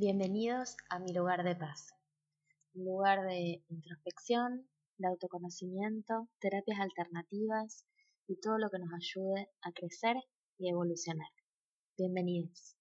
Bienvenidos 0.00 0.76
a 0.90 1.00
mi 1.00 1.12
lugar 1.12 1.42
de 1.42 1.56
paz, 1.56 1.92
un 2.72 2.84
lugar 2.84 3.22
de 3.22 3.64
introspección, 3.68 4.70
de 4.96 5.08
autoconocimiento, 5.08 6.28
terapias 6.38 6.78
alternativas 6.78 7.84
y 8.28 8.38
todo 8.40 8.58
lo 8.58 8.70
que 8.70 8.78
nos 8.78 8.90
ayude 8.94 9.50
a 9.60 9.72
crecer 9.72 10.14
y 10.56 10.70
evolucionar. 10.70 11.26
Bienvenidos. 11.96 12.76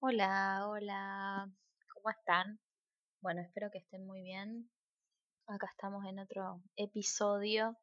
Hola, 0.00 0.66
hola, 0.66 1.52
¿cómo 1.92 2.08
están? 2.08 2.60
Bueno, 3.20 3.42
espero 3.42 3.70
que 3.70 3.80
estén 3.80 4.06
muy 4.06 4.22
bien. 4.22 4.70
Acá 5.46 5.66
estamos 5.70 6.06
en 6.06 6.20
otro 6.20 6.62
episodio 6.76 7.76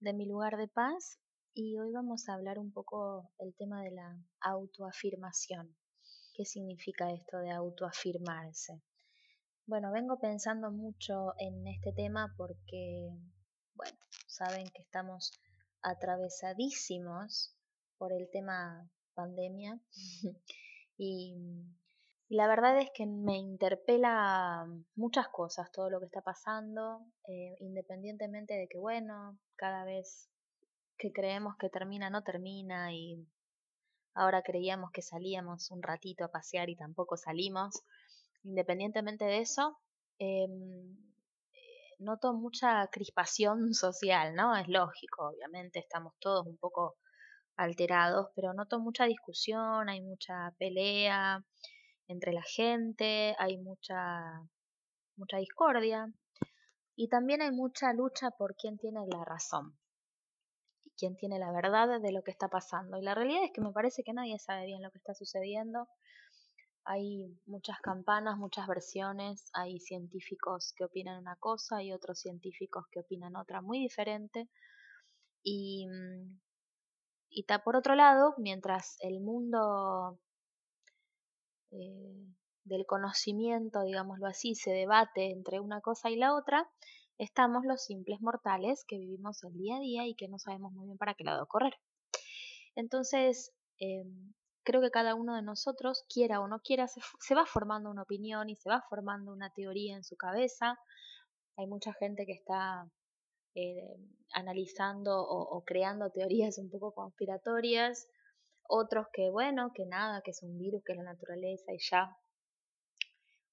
de 0.00 0.14
mi 0.14 0.26
lugar 0.26 0.56
de 0.56 0.68
paz 0.68 1.20
y 1.56 1.78
hoy 1.78 1.92
vamos 1.92 2.28
a 2.28 2.34
hablar 2.34 2.58
un 2.58 2.72
poco 2.72 3.30
del 3.38 3.54
tema 3.54 3.80
de 3.82 3.92
la 3.92 4.18
autoafirmación. 4.40 5.76
¿Qué 6.34 6.44
significa 6.44 7.12
esto 7.12 7.38
de 7.38 7.52
autoafirmarse? 7.52 8.82
Bueno, 9.64 9.92
vengo 9.92 10.18
pensando 10.18 10.72
mucho 10.72 11.32
en 11.38 11.64
este 11.68 11.92
tema 11.92 12.34
porque, 12.36 13.08
bueno, 13.74 13.96
saben 14.26 14.68
que 14.70 14.82
estamos 14.82 15.40
atravesadísimos 15.80 17.56
por 17.98 18.12
el 18.12 18.28
tema 18.32 18.90
pandemia 19.14 19.80
y, 20.98 21.36
la 22.30 22.48
verdad 22.48 22.80
es 22.80 22.90
que 22.92 23.06
me 23.06 23.36
interpela 23.36 24.66
muchas 24.96 25.28
cosas 25.28 25.70
todo 25.70 25.88
lo 25.88 26.00
que 26.00 26.06
está 26.06 26.22
pasando, 26.22 27.06
eh, 27.28 27.54
independientemente 27.60 28.54
de 28.54 28.66
que, 28.66 28.78
bueno, 28.78 29.38
cada 29.56 29.84
vez 29.84 30.33
que 30.98 31.12
creemos 31.12 31.56
que 31.58 31.68
termina 31.68 32.10
no 32.10 32.22
termina 32.22 32.92
y 32.92 33.26
ahora 34.14 34.42
creíamos 34.42 34.90
que 34.92 35.02
salíamos 35.02 35.70
un 35.70 35.82
ratito 35.82 36.24
a 36.24 36.30
pasear 36.30 36.68
y 36.70 36.76
tampoco 36.76 37.16
salimos. 37.16 37.82
Independientemente 38.44 39.24
de 39.24 39.40
eso, 39.40 39.78
em, 40.18 40.96
noto 41.98 42.34
mucha 42.34 42.86
crispación 42.88 43.58
social, 43.74 44.34
¿no? 44.34 44.56
Es 44.56 44.68
lógico, 44.68 45.28
obviamente 45.28 45.78
estamos 45.80 46.14
todos 46.20 46.46
un 46.46 46.56
poco 46.58 46.96
alterados, 47.56 48.28
pero 48.34 48.52
noto 48.52 48.80
mucha 48.80 49.04
discusión, 49.06 49.88
hay 49.88 50.00
mucha 50.02 50.52
pelea 50.58 51.44
entre 52.08 52.32
la 52.32 52.42
gente, 52.42 53.34
hay 53.38 53.58
mucha 53.58 53.96
mucha 55.16 55.38
discordia 55.38 56.06
y 56.96 57.08
también 57.08 57.42
hay 57.42 57.52
mucha 57.52 57.92
lucha 57.92 58.30
por 58.32 58.56
quién 58.56 58.78
tiene 58.78 59.06
la 59.06 59.24
razón 59.24 59.78
quién 60.96 61.16
tiene 61.16 61.38
la 61.38 61.52
verdad 61.52 62.00
de 62.00 62.12
lo 62.12 62.22
que 62.22 62.30
está 62.30 62.48
pasando. 62.48 62.96
Y 62.98 63.02
la 63.02 63.14
realidad 63.14 63.44
es 63.44 63.52
que 63.52 63.60
me 63.60 63.72
parece 63.72 64.02
que 64.02 64.12
nadie 64.12 64.38
sabe 64.38 64.66
bien 64.66 64.82
lo 64.82 64.90
que 64.90 64.98
está 64.98 65.14
sucediendo. 65.14 65.88
Hay 66.84 67.38
muchas 67.46 67.80
campanas, 67.80 68.36
muchas 68.36 68.66
versiones, 68.66 69.50
hay 69.54 69.80
científicos 69.80 70.74
que 70.76 70.84
opinan 70.84 71.18
una 71.18 71.36
cosa 71.36 71.82
y 71.82 71.92
otros 71.92 72.20
científicos 72.20 72.84
que 72.90 73.00
opinan 73.00 73.36
otra 73.36 73.62
muy 73.62 73.78
diferente. 73.78 74.48
Y, 75.42 75.86
y 77.30 77.44
por 77.64 77.76
otro 77.76 77.94
lado, 77.94 78.34
mientras 78.38 78.96
el 79.00 79.20
mundo 79.20 80.18
eh, 81.70 82.34
del 82.64 82.86
conocimiento, 82.86 83.82
digámoslo 83.82 84.26
así, 84.26 84.54
se 84.54 84.70
debate 84.70 85.30
entre 85.30 85.60
una 85.60 85.80
cosa 85.80 86.10
y 86.10 86.16
la 86.16 86.34
otra, 86.34 86.70
estamos 87.18 87.64
los 87.64 87.84
simples 87.84 88.20
mortales 88.20 88.84
que 88.86 88.98
vivimos 88.98 89.42
el 89.44 89.54
día 89.54 89.76
a 89.76 89.80
día 89.80 90.06
y 90.06 90.14
que 90.14 90.28
no 90.28 90.38
sabemos 90.38 90.72
muy 90.72 90.86
bien 90.86 90.98
para 90.98 91.14
qué 91.14 91.24
lado 91.24 91.46
correr. 91.46 91.74
Entonces, 92.74 93.52
em, 93.78 94.34
creo 94.64 94.80
que 94.80 94.90
cada 94.90 95.14
uno 95.14 95.36
de 95.36 95.42
nosotros, 95.42 96.04
quiera 96.08 96.40
o 96.40 96.48
no 96.48 96.60
quiera, 96.60 96.88
se, 96.88 97.34
va 97.34 97.46
formando 97.46 97.90
una 97.90 98.02
opinión 98.02 98.48
y 98.50 98.56
se 98.56 98.68
va 98.68 98.82
formando 98.88 99.32
una 99.32 99.50
teoría 99.50 99.96
en 99.96 100.04
su 100.04 100.16
cabeza. 100.16 100.78
Hay 101.56 101.66
mucha 101.66 101.92
gente 101.94 102.26
que 102.26 102.32
está 102.32 102.88
eh, 103.54 103.96
analizando 104.32 105.22
o, 105.22 105.56
o, 105.56 105.64
creando 105.64 106.10
teorías 106.10 106.58
un 106.58 106.70
poco 106.70 106.92
conspiratorias, 106.92 108.08
otros 108.66 109.06
que, 109.12 109.30
bueno, 109.30 109.70
que 109.74 109.86
nada, 109.86 110.22
que 110.22 110.32
es 110.32 110.42
un 110.42 110.58
virus, 110.58 110.82
que 110.84 110.92
es 110.92 110.98
la 110.98 111.04
naturaleza 111.04 111.72
y 111.72 111.78
ya, 111.78 112.16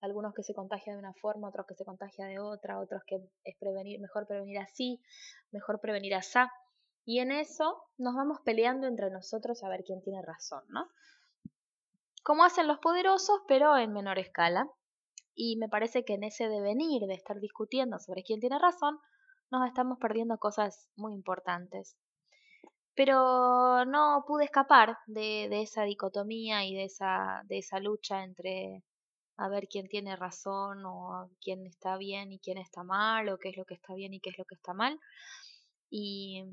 algunos 0.01 0.33
que 0.33 0.43
se 0.43 0.53
contagian 0.53 0.95
de 0.95 0.99
una 0.99 1.13
forma, 1.13 1.47
otros 1.47 1.67
que 1.67 1.75
se 1.75 1.85
contagia 1.85 2.25
de 2.25 2.39
otra, 2.39 2.79
otros 2.79 3.03
que 3.05 3.21
es 3.43 3.55
prevenir, 3.59 3.99
mejor 4.01 4.27
prevenir 4.27 4.57
así, 4.57 4.99
mejor 5.51 5.79
prevenir 5.79 6.15
así. 6.15 6.39
Y 7.05 7.19
en 7.19 7.31
eso 7.31 7.83
nos 7.97 8.15
vamos 8.15 8.39
peleando 8.43 8.87
entre 8.87 9.09
nosotros 9.11 9.63
a 9.63 9.69
ver 9.69 9.83
quién 9.83 10.01
tiene 10.01 10.21
razón, 10.21 10.63
¿no? 10.69 10.87
Como 12.23 12.43
hacen 12.43 12.67
los 12.67 12.79
poderosos, 12.79 13.41
pero 13.47 13.77
en 13.77 13.93
menor 13.93 14.19
escala. 14.19 14.69
Y 15.33 15.57
me 15.57 15.69
parece 15.69 16.03
que 16.03 16.15
en 16.15 16.23
ese 16.23 16.49
devenir 16.49 17.03
de 17.07 17.13
estar 17.13 17.39
discutiendo 17.39 17.97
sobre 17.99 18.23
quién 18.23 18.39
tiene 18.39 18.59
razón, 18.59 18.99
nos 19.49 19.67
estamos 19.67 19.97
perdiendo 19.99 20.37
cosas 20.37 20.89
muy 20.95 21.13
importantes. 21.13 21.97
Pero 22.95 23.85
no 23.85 24.23
pude 24.27 24.45
escapar 24.45 24.97
de, 25.07 25.47
de 25.49 25.61
esa 25.61 25.83
dicotomía 25.83 26.65
y 26.65 26.75
de 26.75 26.85
esa, 26.85 27.41
de 27.45 27.59
esa 27.59 27.79
lucha 27.79 28.23
entre 28.23 28.83
a 29.41 29.49
ver 29.49 29.67
quién 29.67 29.87
tiene 29.87 30.15
razón 30.15 30.85
o 30.85 31.31
quién 31.41 31.65
está 31.65 31.97
bien 31.97 32.31
y 32.31 32.37
quién 32.37 32.59
está 32.59 32.83
mal 32.83 33.27
o 33.29 33.39
qué 33.39 33.49
es 33.49 33.57
lo 33.57 33.65
que 33.65 33.73
está 33.73 33.95
bien 33.95 34.13
y 34.13 34.19
qué 34.19 34.29
es 34.29 34.37
lo 34.37 34.45
que 34.45 34.53
está 34.53 34.73
mal. 34.75 34.99
Y, 35.89 36.43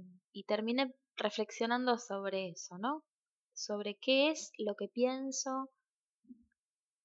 terminé 0.47 0.95
reflexionando 1.17 1.99
sobre 1.99 2.49
eso, 2.49 2.79
¿no? 2.79 3.05
Sobre 3.53 3.97
qué 3.97 4.31
es 4.31 4.53
lo 4.57 4.75
que 4.75 4.89
pienso, 4.89 5.69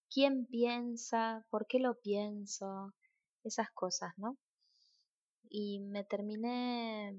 quién 0.10 0.46
piensa, 0.46 1.46
por 1.50 1.68
qué 1.68 1.80
lo 1.80 2.00
pienso, 2.00 2.94
esas 3.44 3.70
cosas, 3.72 4.14
¿no? 4.16 4.38
Y 5.50 5.82
me 5.82 6.06
terminé 6.06 7.18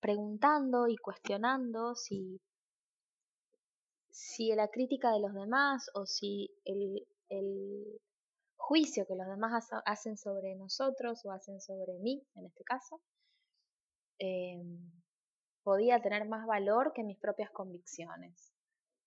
preguntando 0.00 0.88
y 0.88 0.96
cuestionando 0.96 1.94
si 1.94 2.42
si 4.12 4.54
la 4.54 4.68
crítica 4.68 5.10
de 5.10 5.20
los 5.20 5.32
demás 5.32 5.90
o 5.94 6.04
si 6.06 6.50
el, 6.64 7.06
juicio 8.56 9.06
que 9.06 9.16
los 9.16 9.26
demás 9.26 9.68
hacen 9.84 10.16
sobre 10.16 10.54
nosotros 10.54 11.24
o 11.24 11.32
hacen 11.32 11.60
sobre 11.60 11.98
mí, 11.98 12.22
en 12.36 12.46
este 12.46 12.62
caso, 12.62 13.00
em, 14.18 14.78
podía 15.64 16.00
tener 16.00 16.26
más 16.28 16.46
valor 16.46 16.92
que 16.94 17.02
mis 17.02 17.18
propias 17.18 17.50
convicciones. 17.50 18.52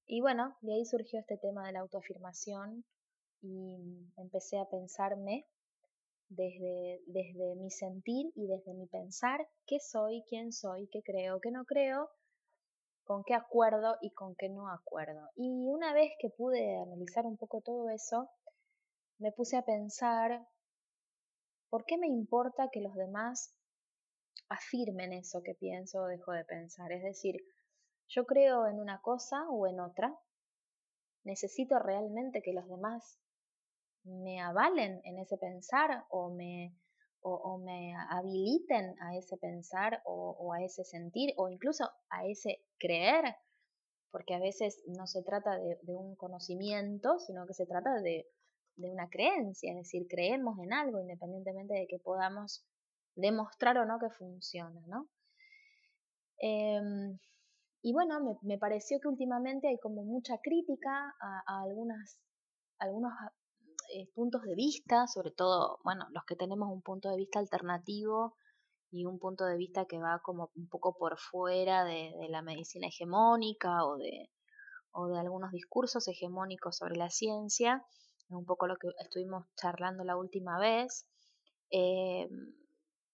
Y 0.08 0.22
bueno, 0.22 0.58
de 0.62 0.74
ahí 0.74 0.86
surgió 0.86 1.20
este 1.20 1.38
tema 1.38 1.66
de 1.66 1.72
la 1.72 1.80
autoafirmación 1.80 2.84
y 3.42 3.78
empecé 4.18 4.60
a 4.60 4.70
pensarme 4.70 5.46
desde, 6.30 7.02
desde 7.08 7.56
mi 7.56 7.72
sentir 7.72 8.32
y 8.36 8.48
desde 8.48 8.74
mi 8.74 8.88
pensar 8.88 9.48
qué 9.66 9.80
soy, 9.80 10.24
quién 10.28 10.52
soy, 10.52 10.88
qué 10.92 11.02
creo, 11.02 11.40
qué 11.40 11.52
no 11.52 11.64
creo, 11.66 12.10
con 13.06 13.24
qué 13.24 13.36
acuerdo 13.36 13.98
y 14.02 14.12
con 14.12 14.36
qué 14.36 14.50
no 14.50 14.70
acuerdo. 14.70 15.30
Y 15.36 15.68
una 15.68 15.94
vez 15.94 16.12
que 16.20 16.30
pude 16.30 16.78
analizar 16.82 17.26
un 17.26 17.38
poco 17.38 17.62
todo 17.62 17.90
eso, 17.90 18.30
me 19.20 19.32
puse 19.32 19.56
a 19.58 19.64
pensar, 19.64 20.46
¿por 21.70 21.86
qué 21.86 21.98
me 21.98 22.08
importa 22.08 22.70
que 22.72 22.82
los 22.82 22.96
demás 22.96 23.56
afirmen 24.50 25.14
eso 25.14 25.42
que 25.44 25.54
pienso 25.54 26.02
o 26.02 26.08
dejo 26.08 26.32
de 26.32 26.46
pensar? 26.46 26.92
Es 26.92 27.04
decir, 27.04 27.36
yo 28.08 28.26
creo 28.26 28.68
en 28.68 28.80
una 28.80 29.02
cosa 29.02 29.48
o 29.50 29.68
en 29.68 29.80
otra, 29.80 30.18
necesito 31.24 31.80
realmente 31.80 32.42
que 32.42 32.54
los 32.54 32.68
demás 32.68 33.20
me 34.04 34.42
avalen 34.42 35.02
en 35.04 35.20
ese 35.20 35.38
pensar 35.38 36.06
o 36.10 36.30
me 36.30 36.76
o, 37.28 37.58
me 37.58 37.96
habiliten 38.10 38.96
a 39.02 39.16
ese 39.18 39.38
pensar 39.38 40.02
o, 40.06 40.54
a 40.54 40.64
ese 40.64 40.84
sentir 40.84 41.34
o 41.38 41.50
incluso 41.50 41.90
a 42.10 42.28
ese 42.28 42.62
creer, 42.78 43.36
porque 44.12 44.36
a 44.36 44.40
veces 44.40 44.84
no 44.86 45.08
se 45.08 45.24
trata 45.24 45.58
de, 45.58 45.96
un 45.96 46.16
conocimiento, 46.16 47.18
sino 47.20 47.48
que 47.48 47.56
se 47.56 47.66
trata 47.66 48.00
de, 48.02 48.28
una 48.78 49.10
creencia, 49.10 49.72
es 49.72 49.78
decir, 49.78 50.06
creemos 50.08 50.60
en 50.60 50.74
algo 50.74 51.00
independientemente 51.00 51.74
de 51.74 51.88
que 51.88 51.98
podamos 51.98 52.66
demostrar 53.16 53.78
o 53.78 53.86
no 53.86 53.98
que 54.00 54.10
funciona, 54.10 54.82
¿no? 54.88 55.08
Em, 56.40 57.18
y 57.82 57.94
bueno, 57.94 58.38
me, 58.42 58.58
pareció 58.58 59.00
que 59.00 59.08
últimamente 59.08 59.70
hay 59.70 59.80
como 59.80 60.04
mucha 60.04 60.38
crítica 60.40 61.16
a, 61.22 61.44
a 61.48 61.64
algunas, 61.64 62.20
algunos 62.78 63.14
eh, 63.96 64.10
puntos 64.14 64.42
de 64.42 64.56
vista, 64.56 65.08
sobre 65.08 65.32
todo, 65.32 65.80
bueno, 65.86 66.06
los 66.12 66.26
que 66.26 66.36
tenemos 66.36 66.70
un 66.70 66.82
punto 66.82 67.10
de 67.10 67.16
vista 67.16 67.40
alternativo 67.40 68.36
y 68.92 69.06
un 69.06 69.20
punto 69.20 69.46
de 69.46 69.56
vista 69.56 69.86
que 69.86 70.00
va 70.00 70.20
como 70.22 70.52
un 70.56 70.68
poco 70.68 70.98
por 70.98 71.18
fuera 71.18 71.86
de, 71.86 72.12
la 72.30 72.42
medicina 72.42 72.88
hegemónica 72.88 73.86
o 73.86 73.96
de, 73.96 74.30
o 74.92 75.08
de 75.08 75.18
algunos 75.18 75.52
discursos 75.52 76.10
hegemónicos 76.10 76.76
sobre 76.76 76.98
la 76.98 77.10
ciencia, 77.10 77.86
un 78.28 78.46
poco 78.46 78.68
lo 78.68 78.76
que 78.76 78.90
estuvimos 79.00 79.46
charlando 79.56 80.04
la 80.04 80.18
última 80.18 80.60
vez, 80.60 81.08
eh, 81.72 82.28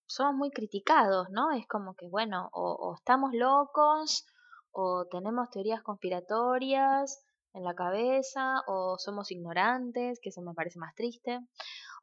somos 0.08 0.34
muy 0.34 0.50
criticados, 0.50 1.30
¿no? 1.30 1.52
Es 1.52 1.68
como 1.68 1.94
que, 1.94 2.08
bueno, 2.10 2.50
o, 2.54 2.96
estamos 2.98 3.34
locos 3.34 4.26
o 4.72 5.06
tenemos 5.12 5.52
teorías 5.52 5.84
conspiratorias 5.84 7.24
en 7.54 7.64
la 7.64 7.74
cabeza, 7.76 8.62
o 8.68 8.98
somos 8.98 9.32
ignorantes, 9.32 10.20
que 10.22 10.30
eso 10.30 10.42
me 10.42 10.54
parece 10.54 10.80
más 10.80 10.96
triste, 10.96 11.40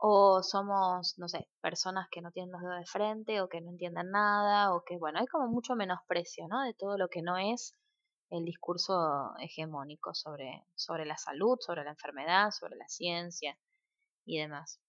o 0.00 0.42
somos, 0.42 1.14
no 1.18 1.28
sé, 1.28 1.48
personas 1.60 2.08
que 2.10 2.20
no 2.20 2.30
tienen 2.30 2.52
los 2.52 2.62
dedos 2.62 2.78
de 2.78 2.86
frente, 2.86 3.40
o 3.40 3.48
que 3.48 3.60
no 3.60 3.70
entienden 3.70 4.10
nada, 4.10 4.74
o 4.74 4.82
que, 4.84 4.98
bueno, 4.98 5.18
hay 5.20 5.26
como 5.26 5.48
mucho 5.48 5.74
menosprecio, 5.74 6.46
¿no? 6.48 6.62
De 6.62 6.74
todo 6.74 6.98
lo 6.98 7.08
que 7.08 7.22
no 7.22 7.36
es 7.38 7.74
el 8.30 8.44
discurso 8.44 9.34
hegemónico 9.40 10.14
sobre, 10.14 10.64
sobre 10.74 11.06
la 11.06 11.16
salud, 11.16 11.56
sobre 11.60 11.84
la 11.84 11.90
enfermedad, 11.90 12.50
sobre 12.50 12.76
la 12.76 12.88
ciencia 12.88 13.58
y 14.26 14.38
demás. 14.38 14.80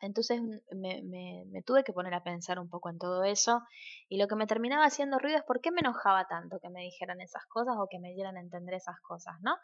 Entonces 0.00 0.40
me, 0.72 1.62
tuve 1.64 1.84
que 1.84 1.92
poner 1.92 2.14
a 2.14 2.22
pensar 2.22 2.58
un 2.58 2.68
poco 2.68 2.90
en 2.90 2.98
todo 2.98 3.24
eso 3.24 3.62
y 4.08 4.18
lo 4.18 4.28
que 4.28 4.36
me 4.36 4.46
terminaba 4.46 4.84
haciendo 4.84 5.18
ruido 5.18 5.38
es 5.38 5.44
por 5.44 5.60
qué 5.60 5.70
me 5.70 5.80
enojaba 5.80 6.26
tanto 6.26 6.58
que 6.60 6.70
me 6.70 6.82
dijeran 6.82 7.20
esas 7.20 7.44
cosas 7.46 7.76
o 7.78 7.88
que 7.88 7.98
me 7.98 8.12
dieran 8.12 8.36
a 8.36 8.40
entender 8.40 8.74
esas 8.74 8.98
cosas, 9.00 9.34
¿no? 9.42 9.56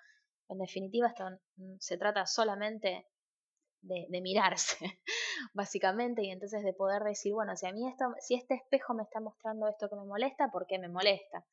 En 0.48 0.58
definitiva, 0.58 1.08
esto 1.08 1.24
se 1.80 1.96
trata 1.96 2.26
solamente 2.26 3.06
de, 3.80 4.06
de, 4.08 4.20
mirarse, 4.20 4.76
básicamente, 5.54 6.22
y 6.22 6.30
entonces 6.30 6.62
de 6.62 6.72
poder 6.72 7.02
decir, 7.02 7.32
bueno, 7.32 7.56
si 7.56 7.66
a 7.66 7.72
mí 7.72 7.88
esto, 7.88 8.04
si 8.20 8.34
este 8.34 8.54
espejo 8.54 8.94
me 8.94 9.02
está 9.02 9.20
mostrando 9.20 9.68
esto 9.68 9.88
que 9.88 9.96
me 9.96 10.04
molesta, 10.04 10.50
¿por 10.50 10.66
qué 10.66 10.78
me 10.78 10.88
molesta? 10.88 11.44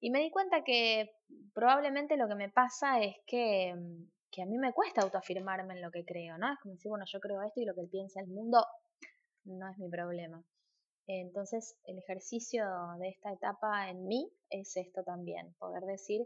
Y 0.00 0.10
me 0.10 0.20
di 0.20 0.30
cuenta 0.30 0.64
que 0.64 1.10
probablemente 1.52 2.16
lo 2.16 2.26
que 2.26 2.34
me 2.34 2.48
pasa 2.48 3.00
es 3.00 3.16
que 3.26 3.74
mm, 3.74 4.04
que 4.30 4.42
a 4.42 4.46
mí 4.46 4.58
me 4.58 4.72
cuesta 4.72 5.02
autoafirmarme 5.02 5.74
en 5.74 5.82
lo 5.82 5.90
que 5.90 6.04
creo, 6.04 6.38
¿no? 6.38 6.52
Es 6.52 6.58
como 6.60 6.74
decir, 6.74 6.88
bueno, 6.88 7.04
yo 7.06 7.20
creo 7.20 7.42
esto 7.42 7.60
y 7.60 7.64
lo 7.64 7.74
que 7.74 7.86
piensa 7.90 8.20
el 8.20 8.28
mundo 8.28 8.64
no 9.44 9.68
es 9.68 9.78
mi 9.78 9.88
problema. 9.88 10.44
Entonces, 11.06 11.76
el 11.84 11.98
ejercicio 11.98 12.64
de 12.98 13.08
esta 13.08 13.32
etapa 13.32 13.90
en 13.90 14.06
mí 14.06 14.30
es 14.48 14.76
esto 14.76 15.02
también, 15.02 15.54
poder 15.58 15.82
decir, 15.82 16.24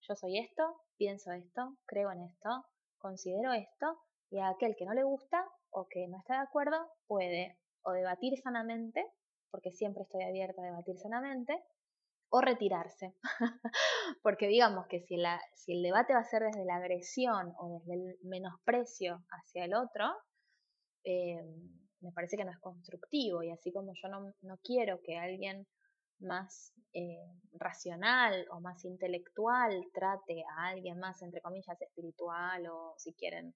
yo 0.00 0.16
soy 0.16 0.38
esto, 0.38 0.62
pienso 0.96 1.32
esto, 1.32 1.76
creo 1.86 2.10
en 2.10 2.22
esto, 2.22 2.66
considero 2.98 3.52
esto, 3.52 3.98
y 4.30 4.40
a 4.40 4.48
aquel 4.48 4.74
que 4.76 4.86
no 4.86 4.94
le 4.94 5.04
gusta 5.04 5.44
o 5.70 5.86
que 5.88 6.08
no 6.08 6.18
está 6.18 6.34
de 6.34 6.42
acuerdo 6.42 6.76
puede 7.06 7.58
o 7.82 7.92
debatir 7.92 8.36
sanamente, 8.42 9.04
porque 9.50 9.70
siempre 9.70 10.02
estoy 10.02 10.24
abierta 10.24 10.62
a 10.62 10.64
debatir 10.64 10.98
sanamente, 10.98 11.62
o 12.34 12.40
retirarse. 12.40 13.14
Porque 14.24 14.48
digamos 14.48 14.88
que 14.88 15.00
si, 15.00 15.16
la, 15.16 15.40
si 15.54 15.74
el 15.74 15.82
debate 15.84 16.14
va 16.14 16.20
a 16.20 16.24
ser 16.24 16.42
desde 16.42 16.64
la 16.64 16.76
agresión 16.76 17.54
o 17.58 17.78
desde 17.78 17.94
el 17.94 18.18
menosprecio 18.24 19.22
hacia 19.30 19.64
el 19.64 19.74
otro, 19.74 20.04
eh, 21.04 21.40
me 22.00 22.10
parece 22.10 22.36
que 22.36 22.44
no 22.44 22.50
es 22.50 22.58
constructivo 22.58 23.44
y 23.44 23.52
así 23.52 23.72
como 23.72 23.92
yo 23.94 24.08
no, 24.08 24.58
quiero 24.64 25.00
que 25.04 25.16
alguien 25.16 25.64
más 26.18 26.74
eh, 26.92 27.24
racional 27.52 28.46
o 28.50 28.60
más 28.60 28.84
intelectual 28.84 29.86
trate 29.92 30.42
a 30.56 30.70
alguien 30.70 30.98
más, 30.98 31.22
entre 31.22 31.40
comillas, 31.40 31.80
espiritual 31.80 32.66
o 32.66 32.94
si 32.98 33.14
quieren 33.14 33.54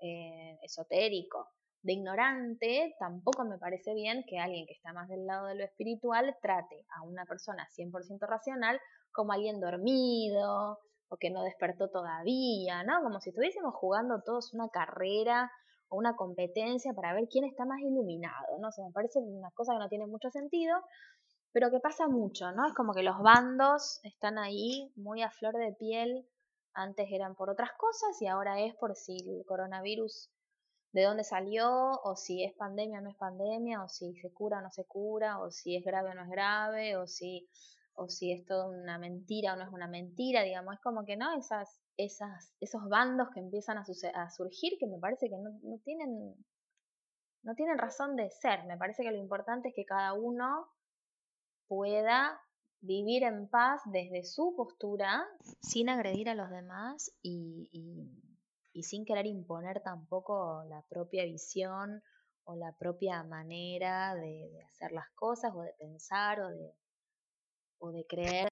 eh, 0.00 0.58
esotérico, 0.62 1.48
de 1.82 1.92
ignorante, 1.92 2.94
tampoco 2.98 3.44
me 3.44 3.58
parece 3.58 3.94
bien 3.94 4.24
que 4.28 4.38
alguien 4.38 4.66
que 4.66 4.72
está 4.72 4.92
más 4.92 5.08
del 5.08 5.26
lado 5.26 5.46
de 5.46 5.54
lo 5.54 5.64
espiritual 5.64 6.36
trate 6.42 6.84
a 6.96 7.02
una 7.02 7.24
persona 7.24 7.66
100% 7.76 8.26
racional 8.26 8.80
como 9.12 9.32
alguien 9.32 9.60
dormido 9.60 10.78
o 11.08 11.16
que 11.16 11.30
no 11.30 11.42
despertó 11.42 11.88
todavía, 11.88 12.82
¿no? 12.82 13.02
Como 13.02 13.20
si 13.20 13.30
estuviésemos 13.30 13.74
jugando 13.74 14.22
todos 14.24 14.52
una 14.52 14.68
carrera 14.68 15.50
o 15.88 15.96
una 15.96 16.16
competencia 16.16 16.92
para 16.92 17.14
ver 17.14 17.28
quién 17.30 17.44
está 17.44 17.64
más 17.64 17.80
iluminado, 17.80 18.58
¿no? 18.60 18.68
O 18.68 18.86
me 18.86 18.92
parece 18.92 19.20
una 19.20 19.50
cosa 19.52 19.74
que 19.74 19.78
no 19.78 19.88
tiene 19.88 20.06
mucho 20.06 20.30
sentido, 20.30 20.74
pero 21.52 21.70
que 21.70 21.80
pasa 21.80 22.08
mucho, 22.08 22.50
¿no? 22.52 22.66
Es 22.66 22.74
como 22.74 22.92
que 22.92 23.02
los 23.02 23.18
bandos 23.22 24.00
están 24.02 24.38
ahí 24.38 24.92
muy 24.96 25.22
a 25.22 25.30
flor 25.30 25.54
de 25.54 25.72
piel, 25.78 26.26
antes 26.74 27.06
eran 27.10 27.34
por 27.34 27.48
otras 27.48 27.70
cosas 27.78 28.20
y 28.20 28.26
ahora 28.26 28.60
es 28.60 28.74
por 28.74 28.94
si 28.96 29.16
el 29.16 29.44
coronavirus 29.46 30.30
de 30.96 31.02
dónde 31.02 31.24
salió, 31.24 32.00
o 32.04 32.16
si 32.16 32.42
es 32.42 32.54
pandemia 32.54 33.00
o 33.00 33.02
no 33.02 33.10
es 33.10 33.16
pandemia, 33.16 33.82
o 33.84 33.88
si 33.88 34.14
se 34.14 34.32
cura 34.32 34.60
o 34.60 34.62
no 34.62 34.70
se 34.70 34.86
cura, 34.86 35.40
o 35.42 35.50
si 35.50 35.76
es 35.76 35.84
grave 35.84 36.12
o 36.12 36.14
no 36.14 36.22
es 36.22 36.30
grave, 36.30 36.96
o 36.96 37.06
si, 37.06 37.46
o 37.92 38.08
si 38.08 38.32
es 38.32 38.46
toda 38.46 38.66
una 38.66 38.96
mentira 38.96 39.52
o 39.52 39.56
no 39.56 39.64
es 39.64 39.72
una 39.74 39.88
mentira, 39.88 40.42
digamos, 40.42 40.72
es 40.72 40.80
como 40.80 41.04
que 41.04 41.18
no, 41.18 41.36
esas, 41.36 41.82
esas, 41.98 42.54
esos 42.60 42.88
bandos 42.88 43.28
que 43.34 43.40
empiezan 43.40 43.76
a, 43.76 43.84
a 44.14 44.30
surgir 44.30 44.78
que 44.80 44.86
me 44.86 44.98
parece 44.98 45.28
que 45.28 45.36
no, 45.36 45.50
no, 45.62 45.78
tienen, 45.84 46.34
no 47.42 47.54
tienen 47.54 47.76
razón 47.76 48.16
de 48.16 48.30
ser, 48.30 48.64
me 48.64 48.78
parece 48.78 49.02
que 49.02 49.10
lo 49.10 49.18
importante 49.18 49.68
es 49.68 49.74
que 49.74 49.84
cada 49.84 50.14
uno 50.14 50.66
pueda 51.68 52.40
vivir 52.80 53.22
en 53.24 53.48
paz 53.50 53.82
desde 53.84 54.24
su 54.24 54.54
postura 54.56 55.26
sin 55.60 55.90
agredir 55.90 56.30
a 56.30 56.34
los 56.34 56.48
demás 56.48 57.10
y 57.20 57.68
y 57.70 58.35
sin 58.82 59.04
querer 59.04 59.26
imponer 59.26 59.82
tampoco 59.82 60.64
la 60.68 60.82
propia 60.88 61.24
visión 61.24 62.02
o 62.44 62.54
la 62.56 62.72
propia 62.72 63.22
manera 63.24 64.14
de, 64.14 64.62
hacer 64.68 64.92
las 64.92 65.10
cosas 65.14 65.52
o 65.54 65.62
de 65.62 65.72
pensar 65.78 66.40
o 66.40 66.48
de, 66.48 66.74
o 67.78 67.90
de 67.90 68.06
creer 68.06 68.48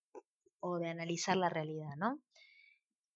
o 0.60 0.78
de 0.78 0.88
analizar 0.88 1.36
la 1.36 1.48
realidad, 1.48 1.94
¿no? 1.96 2.20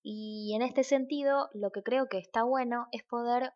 Y 0.02 0.55
en 0.55 0.62
este 0.62 0.84
sentido, 0.84 1.49
lo 1.55 1.70
que 1.70 1.82
creo 1.82 2.08
que 2.08 2.19
está 2.19 2.44
bueno 2.44 2.87
es 2.93 3.02
poder 3.05 3.52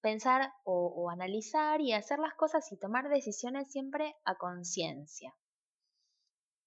pensar 0.00 0.52
o, 0.64 0.86
o 0.94 1.10
analizar 1.10 1.80
y 1.80 1.92
hacer 1.92 2.18
las 2.18 2.34
cosas 2.34 2.70
y 2.72 2.78
tomar 2.78 3.08
decisiones 3.08 3.70
siempre 3.70 4.14
a 4.24 4.36
conciencia. 4.36 5.34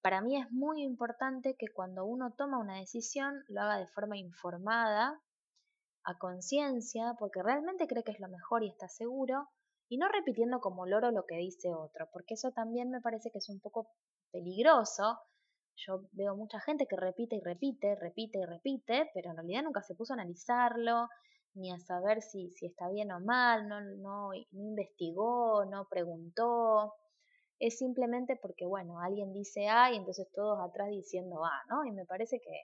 Para 0.02 0.20
mí 0.20 0.36
es 0.36 0.50
muy 0.50 0.82
importante 0.82 1.56
que 1.58 1.68
cuando 1.72 2.04
uno 2.04 2.34
toma 2.36 2.58
una 2.58 2.78
decisión 2.78 3.42
lo 3.48 3.62
haga 3.62 3.78
de 3.78 3.86
forma 3.86 4.18
informada 4.18 5.18
a 6.04 6.18
conciencia, 6.18 7.14
porque 7.18 7.42
realmente 7.42 7.86
cree 7.86 8.04
que 8.04 8.12
es 8.12 8.20
lo 8.20 8.28
mejor 8.28 8.62
y 8.62 8.68
está 8.68 8.88
seguro, 8.88 9.48
y 9.88 9.98
no 9.98 10.08
repitiendo 10.08 10.60
como 10.60 10.86
loro 10.86 11.10
lo 11.10 11.24
que 11.26 11.36
dice 11.36 11.72
otro, 11.74 12.08
porque 12.12 12.34
eso 12.34 12.50
también 12.52 12.90
me 12.90 13.00
parece 13.00 13.30
que 13.30 13.38
es 13.38 13.48
un 13.48 13.60
poco 13.60 13.88
peligroso. 14.32 15.18
Yo 15.76 16.02
veo 16.12 16.36
mucha 16.36 16.60
gente 16.60 16.86
que 16.86 16.96
repite 16.96 17.36
y 17.36 17.40
repite, 17.40 17.96
repite 17.96 18.38
y 18.38 18.44
repite, 18.44 19.10
pero 19.12 19.30
en 19.30 19.36
realidad 19.36 19.62
nunca 19.62 19.82
se 19.82 19.94
puso 19.94 20.12
a 20.12 20.16
analizarlo, 20.16 21.08
ni 21.54 21.72
a 21.72 21.78
saber 21.78 22.22
si, 22.22 22.50
si 22.52 22.66
está 22.66 22.88
bien 22.88 23.12
o 23.12 23.20
mal, 23.20 23.68
no, 23.68 23.80
no, 23.80 24.30
no 24.52 24.68
investigó, 24.68 25.64
no 25.64 25.86
preguntó. 25.88 26.94
Es 27.58 27.78
simplemente 27.78 28.36
porque, 28.40 28.66
bueno, 28.66 29.00
alguien 29.00 29.32
dice 29.32 29.68
A 29.68 29.92
y 29.92 29.96
entonces 29.96 30.28
todos 30.34 30.58
atrás 30.60 30.88
diciendo 30.90 31.44
A, 31.44 31.52
¿no? 31.68 31.84
Y 31.84 31.92
me 31.92 32.04
parece 32.04 32.40
que, 32.40 32.62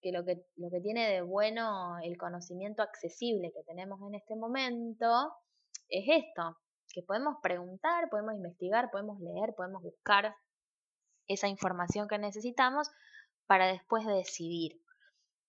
que 0.00 0.12
lo, 0.12 0.24
que 0.24 0.44
lo 0.56 0.70
que 0.70 0.80
tiene 0.80 1.10
de 1.10 1.22
bueno 1.22 1.98
el 2.02 2.16
conocimiento 2.16 2.82
accesible 2.82 3.52
que 3.52 3.62
tenemos 3.64 4.00
en 4.06 4.14
este 4.14 4.36
momento 4.36 5.32
es 5.88 6.04
esto, 6.08 6.58
que 6.88 7.02
podemos 7.02 7.36
preguntar, 7.42 8.08
podemos 8.10 8.34
investigar, 8.34 8.90
podemos 8.90 9.20
leer, 9.20 9.54
podemos 9.56 9.82
buscar 9.82 10.34
esa 11.28 11.48
información 11.48 12.08
que 12.08 12.18
necesitamos 12.18 12.88
para 13.46 13.66
después 13.66 14.06
decidir. 14.06 14.80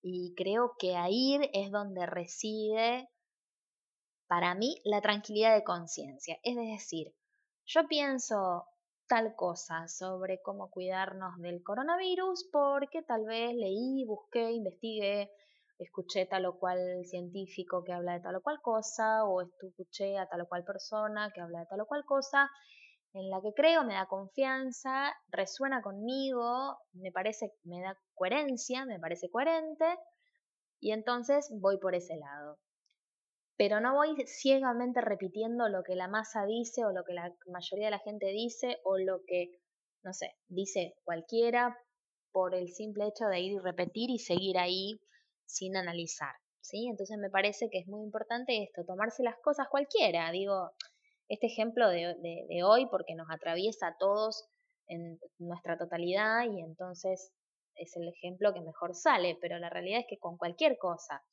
Y 0.01 0.33
creo 0.35 0.75
que 0.79 0.95
ahí 0.95 1.39
es 1.53 1.71
donde 1.71 2.05
reside, 2.05 3.09
para 4.27 4.55
mí, 4.55 4.79
la 4.83 5.01
tranquilidad 5.01 5.55
de 5.55 5.63
conciencia. 5.63 6.37
Es 6.43 6.55
decir, 6.55 7.13
yo 7.65 7.87
pienso, 7.87 8.65
tal 9.07 9.35
cosa 9.35 9.87
sobre 9.87 10.41
cómo 10.41 10.69
cuidarnos 10.69 11.37
del 11.39 11.63
coronavirus 11.63 12.49
porque 12.51 13.01
tal 13.03 13.25
vez 13.25 13.55
leí, 13.55 14.05
busqué, 14.05 14.51
investigué, 14.51 15.31
escuché 15.79 16.25
tal 16.25 16.45
o 16.45 16.59
cual 16.59 16.79
científico 17.05 17.83
que 17.83 17.93
habla 17.93 18.13
de 18.13 18.19
tal 18.21 18.35
o 18.35 18.41
cual 18.41 18.61
cosa 18.61 19.25
o 19.25 19.41
escuché 19.41 20.17
a 20.17 20.27
tal 20.27 20.41
o 20.41 20.47
cual 20.47 20.65
persona 20.65 21.31
que 21.33 21.41
habla 21.41 21.59
de 21.59 21.65
tal 21.67 21.81
o 21.81 21.85
cual 21.85 22.03
cosa 22.05 22.49
en 23.13 23.29
la 23.29 23.41
que 23.41 23.53
creo, 23.55 23.83
me 23.83 23.93
da 23.93 24.05
confianza, 24.05 25.13
resuena 25.29 25.81
conmigo, 25.81 26.77
me 26.93 27.11
parece, 27.11 27.53
me 27.63 27.81
da 27.81 27.97
coherencia, 28.13 28.85
me 28.85 28.99
parece 28.99 29.29
coherente 29.31 29.85
y 30.79 30.91
entonces 30.91 31.49
voy 31.59 31.79
por 31.79 31.95
ese 31.95 32.15
lado 32.17 32.59
pero 33.57 33.81
no 33.81 33.95
voy 33.95 34.15
ciegamente 34.27 35.01
repitiendo 35.01 35.67
lo 35.67 35.83
que 35.83 35.95
la 35.95 36.07
masa 36.07 36.45
dice 36.45 36.85
o 36.85 36.91
lo 36.91 37.03
que 37.03 37.13
la 37.13 37.33
mayoría 37.47 37.85
de 37.85 37.91
la 37.91 37.99
gente 37.99 38.27
dice 38.27 38.79
o 38.83 38.97
lo 38.97 39.21
que, 39.25 39.59
no 40.03 40.13
sé, 40.13 40.35
dice 40.47 40.95
cualquiera 41.03 41.77
por 42.31 42.53
el 42.53 42.69
simple 42.69 43.07
hecho 43.07 43.25
de 43.25 43.39
ir 43.39 43.53
y 43.53 43.59
repetir 43.59 44.11
y 44.11 44.19
seguir 44.19 44.59
ahí 44.59 45.01
sin 45.45 45.75
analizar, 45.75 46.35
¿sí? 46.61 46.87
Entonces 46.87 47.17
me 47.17 47.31
parece 47.31 47.69
que 47.71 47.79
es 47.79 47.87
muy 47.87 48.03
importante 48.03 48.61
esto, 48.61 48.85
tomarse 48.85 49.23
las 49.23 49.37
cosas 49.37 49.67
cualquiera, 49.69 50.29
digo, 50.31 50.71
este 51.27 51.47
ejemplo 51.47 51.89
de, 51.89 52.15
de 52.21 52.63
hoy 52.63 52.85
porque 52.91 53.15
nos 53.15 53.27
atraviesa 53.31 53.87
a 53.87 53.97
todos 53.97 54.47
en 54.87 55.19
nuestra 55.39 55.77
totalidad 55.77 56.43
y 56.45 56.61
entonces 56.61 57.33
es 57.75 57.95
el 57.95 58.07
ejemplo 58.07 58.53
que 58.53 58.61
mejor 58.61 58.95
sale, 58.95 59.37
pero 59.41 59.57
la 59.57 59.69
realidad 59.69 60.01
es 60.01 60.05
que 60.07 60.19
con 60.19 60.37
cualquier 60.37 60.77
cosa, 60.77 61.23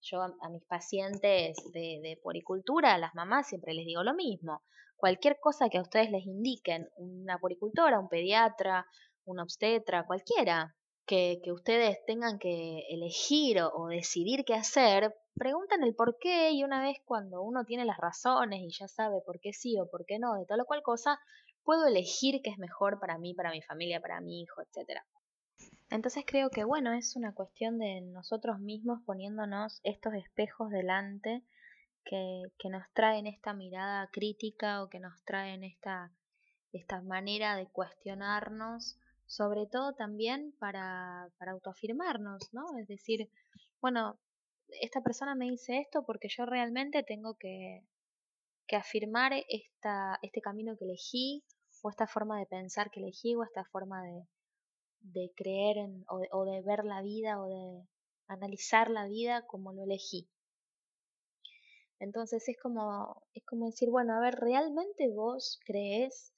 yo 0.00 0.22
a, 0.22 0.48
mis 0.50 0.64
pacientes 0.64 1.56
de, 1.72 2.00
de 2.02 2.18
poricultura, 2.22 2.94
a 2.94 2.98
las 2.98 3.14
mamás, 3.14 3.48
siempre 3.48 3.74
les 3.74 3.86
digo 3.86 4.02
lo 4.02 4.14
mismo. 4.14 4.62
Cualquier 4.96 5.38
cosa 5.40 5.68
que 5.68 5.78
a 5.78 5.82
ustedes 5.82 6.10
les 6.10 6.26
indiquen, 6.26 6.88
una 6.96 7.38
poricultora, 7.38 8.00
un 8.00 8.08
pediatra, 8.08 8.86
un 9.24 9.38
obstetra, 9.40 10.06
cualquiera, 10.06 10.74
que, 11.08 11.40
ustedes 11.52 11.98
tengan 12.06 12.38
que 12.38 12.80
elegir 12.90 13.60
o, 13.62 13.86
decidir 13.88 14.44
qué 14.44 14.54
hacer, 14.54 15.14
preguntan 15.34 15.82
el 15.82 15.94
por 15.94 16.18
qué 16.18 16.50
y 16.52 16.64
una 16.64 16.82
vez 16.82 16.98
cuando 17.04 17.42
uno 17.42 17.64
tiene 17.64 17.84
las 17.86 17.96
razones 17.96 18.60
y 18.60 18.70
ya 18.70 18.88
sabe 18.88 19.20
por 19.24 19.40
qué 19.40 19.52
sí 19.52 19.78
o 19.80 19.88
por 19.88 20.04
qué 20.04 20.18
no 20.18 20.34
de 20.34 20.44
tal 20.44 20.60
o 20.60 20.66
cual 20.66 20.82
cosa, 20.82 21.18
puedo 21.64 21.86
elegir 21.86 22.40
qué 22.42 22.50
es 22.50 22.58
mejor 22.58 23.00
para 23.00 23.18
mí, 23.18 23.34
para 23.34 23.50
mi 23.50 23.62
familia, 23.62 24.00
para 24.00 24.20
mi 24.20 24.42
hijo, 24.42 24.60
etc. 24.60 25.00
Entonces 25.90 26.24
creo 26.26 26.50
que 26.50 26.64
bueno, 26.64 26.92
es 26.92 27.16
una 27.16 27.32
cuestión 27.32 27.78
de 27.78 28.02
nosotros 28.02 28.60
mismos 28.60 29.02
poniéndonos 29.04 29.80
estos 29.84 30.14
espejos 30.14 30.70
delante 30.70 31.42
que, 32.04 32.42
que 32.58 32.68
nos 32.68 32.84
traen 32.92 33.26
esta 33.26 33.54
mirada 33.54 34.08
crítica 34.12 34.82
o 34.82 34.88
que 34.88 35.00
nos 35.00 35.22
traen 35.24 35.64
esta, 35.64 36.12
manera 37.04 37.56
de 37.56 37.66
cuestionarnos 37.66 38.98
sobre 39.26 39.66
todo 39.66 39.94
también 39.94 40.54
para, 40.58 41.28
para 41.38 41.52
autoafirmarnos, 41.52 42.52
¿no? 42.52 42.78
Es 42.78 42.88
decir, 42.88 43.30
bueno, 43.80 44.18
esta 44.80 45.02
persona 45.02 45.34
me 45.34 45.50
dice 45.50 45.78
esto 45.78 46.04
porque 46.06 46.28
yo 46.28 46.46
realmente 46.46 47.02
tengo 47.02 47.36
que, 47.36 47.82
que 48.66 48.76
afirmar 48.76 49.32
esta, 49.48 50.18
este 50.22 50.40
camino 50.40 50.76
que 50.78 50.84
elegí, 50.84 51.44
o 51.82 51.90
esta 51.90 52.06
forma 52.06 52.38
de 52.38 52.46
pensar 52.46 52.90
que 52.90 53.00
elegí, 53.00 53.34
o 53.34 53.42
esta 53.42 53.64
forma 53.66 54.02
de, 54.02 54.26
de 55.00 55.32
creer 55.36 55.78
en, 55.78 56.04
o, 56.08 56.44
de, 56.44 56.62
ver 56.62 56.84
la 56.84 57.02
vida, 57.02 57.40
o 57.42 57.48
de 57.48 57.88
analizar 58.26 58.90
la 58.90 59.06
vida 59.06 59.46
como 59.46 59.72
lo 59.72 59.84
elegí. 59.84 60.28
Entonces 61.98 62.48
es 62.48 62.56
como, 62.60 63.22
es 63.34 63.44
como 63.44 63.66
decir, 63.66 63.90
bueno, 63.90 64.14
a 64.14 64.20
ver, 64.20 64.36
¿realmente 64.36 65.08
vos 65.08 65.58
crees 65.64 66.32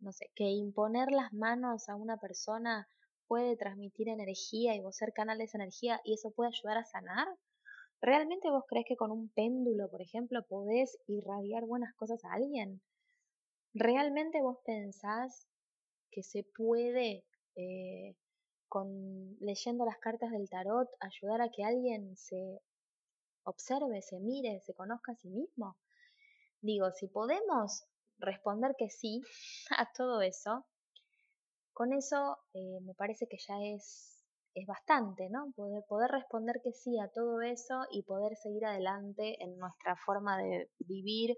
no 0.00 0.12
sé, 0.12 0.30
que 0.34 0.44
imponer 0.44 1.10
las 1.10 1.32
manos 1.32 1.88
a 1.88 1.96
una 1.96 2.18
persona 2.18 2.88
puede 3.26 3.56
transmitir 3.56 4.08
energía 4.08 4.74
y 4.74 4.80
vos 4.80 4.96
ser 4.96 5.12
canal 5.12 5.38
de 5.38 5.44
esa 5.44 5.58
energía 5.58 6.00
y 6.04 6.14
eso 6.14 6.30
puede 6.30 6.50
ayudar 6.50 6.78
a 6.78 6.84
sanar? 6.84 7.26
¿Realmente 8.00 8.48
vos 8.48 8.64
crees 8.68 8.86
que 8.86 8.96
con 8.96 9.10
un 9.10 9.28
péndulo, 9.30 9.90
por 9.90 10.00
ejemplo, 10.00 10.46
podés 10.46 10.96
irradiar 11.06 11.64
buenas 11.64 11.94
cosas 11.94 12.24
a 12.24 12.32
alguien? 12.32 12.80
¿Realmente 13.74 14.40
vos 14.40 14.58
pensás 14.64 15.48
que 16.10 16.22
se 16.22 16.44
puede, 16.56 17.24
eh, 17.58 18.14
con 18.68 19.36
leyendo 19.40 19.84
las 19.84 19.98
cartas 19.98 20.30
del 20.30 20.48
tarot, 20.48 20.88
ayudar 21.00 21.42
a 21.42 21.50
que 21.50 21.64
alguien 21.64 22.16
se 22.16 22.60
observe, 23.42 24.00
se 24.02 24.20
mire, 24.20 24.60
se 24.60 24.74
conozca 24.74 25.12
a 25.12 25.16
sí 25.16 25.28
mismo? 25.28 25.76
Digo, 26.60 26.90
si 26.92 27.08
podemos 27.08 27.84
responder 28.18 28.74
que 28.78 28.90
sí 28.90 29.22
a 29.76 29.90
todo 29.92 30.22
eso, 30.22 30.64
con 31.72 31.92
eso 31.92 32.38
eh, 32.54 32.80
me 32.82 32.94
parece 32.94 33.26
que 33.26 33.38
ya 33.38 33.54
es, 33.62 34.24
es 34.54 34.66
bastante, 34.66 35.28
¿no? 35.30 35.52
Poder, 35.56 35.84
poder 35.88 36.10
responder 36.10 36.60
que 36.62 36.72
sí 36.72 36.98
a 37.00 37.08
todo 37.08 37.40
eso 37.42 37.86
y 37.90 38.02
poder 38.02 38.36
seguir 38.36 38.66
adelante 38.66 39.42
en 39.42 39.58
nuestra 39.58 39.96
forma 39.96 40.38
de 40.38 40.70
vivir 40.78 41.36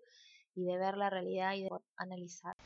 y 0.54 0.64
de 0.64 0.78
ver 0.78 0.96
la 0.96 1.10
realidad 1.10 1.54
y 1.54 1.64
de 1.64 1.70
analizar. 1.96 2.56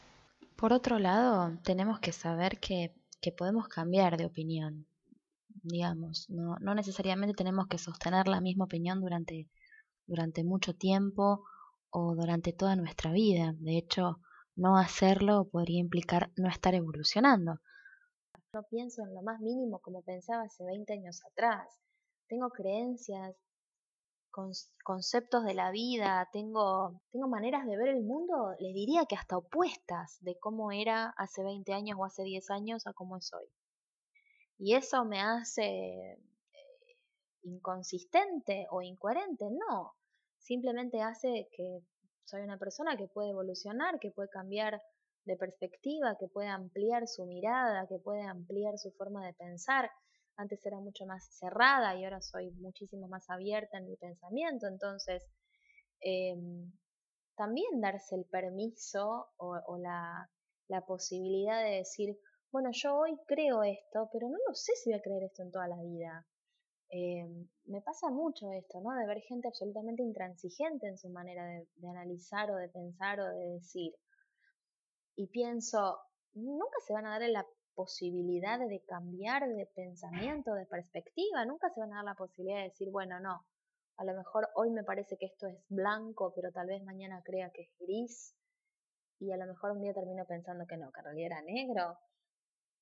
Por 0.57 0.73
otro 0.73 0.99
lado, 0.99 1.59
tenemos 1.65 1.99
que 1.99 2.13
saber 2.13 2.59
que, 2.61 2.95
que 3.25 3.33
podemos 3.33 3.69
cambiar 3.69 4.19
de 4.19 4.27
opinión, 4.27 4.87
digamos, 5.63 6.29
no, 6.29 6.59
necesariamente 6.75 7.35
tenemos 7.35 7.67
que 7.69 7.79
sostener 7.79 8.29
la 8.29 8.43
misma 8.43 8.67
opinión 8.67 9.01
durante, 9.01 9.49
durante 10.07 10.45
mucho 10.45 10.75
tiempo 10.75 11.43
o 11.89 12.15
durante 12.15 12.53
toda 12.53 12.77
nuestra 12.77 13.13
vida. 13.13 13.55
De 13.57 13.79
hecho, 13.79 14.21
no 14.57 14.77
hacerlo 14.77 15.49
podría 15.51 15.81
implicar 15.81 16.33
no 16.37 16.51
estar 16.51 16.75
evolucionando. 16.75 17.61
No 18.53 18.63
pienso 18.65 19.03
en 19.03 19.15
lo 19.15 19.23
más 19.23 19.41
mínimo 19.41 19.79
como 19.79 20.03
pensaba 20.03 20.43
hace 20.43 20.63
20 20.63 20.93
años 20.93 21.23
atrás. 21.25 21.67
Tengo 22.29 22.51
creencias, 22.51 23.35
conceptos 24.85 25.45
de 25.45 25.55
la 25.55 25.71
vida, 25.71 26.29
tengo, 26.33 27.01
tengo 27.13 27.29
maneras 27.29 27.67
de 27.67 27.77
ver 27.77 27.89
el 27.89 28.03
mundo, 28.03 28.55
les 28.59 28.75
diría 28.75 29.07
que 29.07 29.17
hasta 29.17 29.37
opuestas 29.37 30.19
de 30.21 30.39
cómo 30.39 30.73
era 30.73 31.15
hace 31.17 31.43
20 31.43 31.73
años 31.73 31.99
o 31.99 32.05
hace 32.05 32.23
10 32.23 32.51
años 32.51 32.87
a 32.87 32.93
cómo 32.93 33.17
es 33.17 33.33
hoy. 33.33 33.47
Y 34.59 34.75
eso 34.75 35.05
me 35.05 35.21
hace 35.21 35.65
eh, 35.65 36.19
inconsistente 37.43 38.67
o 38.71 38.83
incoherente, 38.83 39.47
no 39.51 39.95
simplemente 40.45 41.01
hace 41.01 41.49
que 41.57 41.81
soy 42.25 42.43
una 42.43 42.59
persona 42.59 42.97
que 42.97 43.09
puede 43.09 43.31
evolucionar, 43.31 43.99
que 43.99 44.11
puede 44.11 44.29
cambiar 44.29 44.81
de 45.25 45.37
perspectiva, 45.37 46.17
que 46.19 46.29
puede 46.29 46.49
ampliar 46.49 47.09
su 47.09 47.25
mirada, 47.25 47.87
que 47.89 47.99
puede 47.99 48.23
ampliar 48.23 48.79
su 48.79 48.93
forma 48.93 49.27
de 49.27 49.33
pensar. 49.33 49.91
Antes 50.37 50.65
era 50.67 50.81
mucho 50.81 51.07
más 51.07 51.25
cerrada 51.39 51.97
y 51.97 52.05
ahora 52.05 52.21
soy 52.21 52.51
muchísimo 52.53 53.09
más 53.09 53.29
abierta 53.31 53.79
en 53.79 53.87
mi 53.87 53.97
pensamiento. 53.97 54.67
Entonces, 54.67 55.23
em, 56.01 56.73
también 57.37 57.81
darse 57.81 58.17
el 58.17 58.25
permiso 58.27 59.29
o, 59.37 59.79
la, 59.79 60.29
posibilidad 60.87 61.63
de 61.63 61.77
decir, 61.77 62.19
bueno, 62.51 62.71
yo 62.73 62.97
hoy 62.97 63.17
creo 63.27 63.63
esto, 63.63 64.09
pero 64.13 64.29
no 64.29 64.39
lo 64.49 64.55
sé 64.55 64.75
si 64.77 64.91
voy 64.91 64.99
a 64.99 65.03
creer 65.03 65.25
esto 65.25 65.43
en 65.43 65.53
toda 65.53 65.69
la 65.69 65.81
vida. 65.83 66.27
Eh, 66.91 67.27
me 67.67 67.81
pasa 67.81 68.11
mucho 68.11 68.51
esto, 68.53 68.81
¿no? 68.81 68.95
De 68.95 69.07
ver 69.07 69.21
gente 69.23 69.49
absolutamente 69.49 70.03
intransigente 70.03 70.87
en 70.89 70.99
su 70.99 71.09
manera 71.09 71.45
de, 71.47 71.89
analizar 71.89 72.51
o 72.51 72.57
de 72.57 72.69
pensar 72.69 73.21
o 73.21 73.29
de 73.29 73.51
decir. 73.55 73.93
Y 75.17 75.29
pienso, 75.29 75.99
nunca 76.35 76.79
se 76.87 76.93
van 76.93 77.07
a 77.07 77.19
dar 77.19 77.29
la 77.31 77.47
posibilidad 77.75 78.59
de 78.59 78.81
cambiar 78.87 79.49
de 79.49 79.67
pensamiento, 79.75 80.55
de 80.55 80.67
perspectiva, 80.67 81.45
nunca 81.45 81.71
se 81.71 81.81
van 81.81 81.93
a 81.93 81.97
dar 81.97 82.05
la 82.05 82.15
posibilidad 82.15 82.59
de 82.59 82.65
decir, 82.65 82.91
bueno, 82.91 83.21
no, 83.21 83.47
a 83.97 84.05
lo 84.05 84.15
mejor 84.15 84.49
hoy 84.55 84.71
me 84.71 84.85
parece 84.85 85.17
que 85.17 85.27
esto 85.27 85.47
es 85.47 85.59
blanco, 85.69 86.33
pero 86.35 86.51
tal 86.53 86.69
vez 86.69 86.83
mañana 86.83 87.23
crea 87.25 87.51
que 87.51 87.63
es 87.63 87.71
gris, 87.79 88.35
y 89.21 89.33
a 89.33 89.37
lo 89.37 89.47
mejor 89.47 89.73
un 89.73 89.83
día 89.83 89.95
termino 89.95 90.25
pensando 90.27 90.67
que 90.67 90.77
no, 90.77 90.91
que 90.93 91.01
en 91.01 91.05
realidad 91.05 91.27
era 91.27 91.43
negro. 91.43 91.99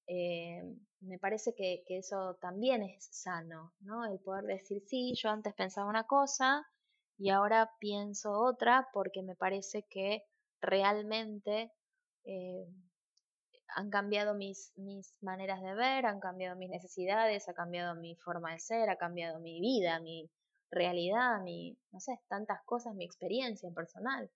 Eh, 0.07 0.63
me 1.01 1.19
parece 1.19 1.55
que, 1.55 1.85
eso 1.89 2.37
también 2.41 2.83
es 2.83 3.09
sano, 3.11 3.73
¿no? 3.81 4.05
El 4.05 4.19
poder 4.21 4.45
decir, 4.45 4.83
sí, 4.87 5.15
yo 5.15 5.31
antes 5.31 5.55
pensaba 5.55 5.89
una 5.89 6.05
cosa 6.05 6.67
y 7.19 7.31
ahora 7.31 7.71
pienso 7.79 8.33
otra 8.33 8.89
porque 8.93 9.23
me 9.23 9.37
parece 9.37 9.87
que 9.89 10.25
realmente 10.61 11.73
eh, 12.25 12.67
han 13.75 13.91
cambiado 13.91 14.35
mis, 14.35 14.73
mis 14.77 15.15
maneras 15.21 15.61
de 15.63 15.75
ver, 15.75 16.07
han 16.07 16.21
cambiado 16.21 16.57
mis 16.57 16.71
necesidades, 16.71 17.49
ha 17.49 17.55
cambiado 17.55 17.95
mi 17.95 18.17
forma 18.17 18.53
de 18.53 18.59
ser, 18.59 18.91
ha 18.91 18.97
cambiado 18.97 19.41
mi 19.41 19.61
vida, 19.61 20.01
mi 20.01 20.31
realidad, 20.71 21.41
mi, 21.43 21.79
no 21.91 22.01
sé, 22.01 22.19
tantas 22.29 22.63
cosas, 22.65 22.95
mi 22.95 23.05
experiencia 23.05 23.71
personal. 23.75 24.31